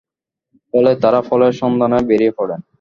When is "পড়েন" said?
2.37-2.59